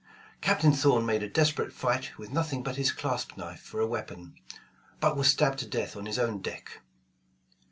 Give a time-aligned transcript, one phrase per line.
[0.41, 4.33] Captain Thorn made a desperate fight with nothing but his clasp knife for a weapon,
[4.99, 6.81] but was stabbed to death on his own deck.